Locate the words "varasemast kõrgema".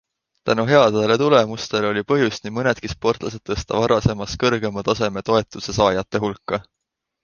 3.85-4.89